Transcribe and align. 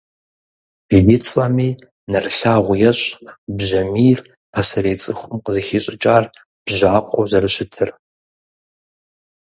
И 0.97 1.17
цӀэми 1.27 1.69
нэрылъагъу 2.11 2.77
ещӀ 2.89 3.03
бжьамийр 3.57 4.19
пасэрей 4.51 4.97
цӀыхум 5.03 5.37
къызыхищӀыкӀар 5.43 6.23
бжьакъуэу 6.65 7.27
зэрыщытыр. 7.29 7.89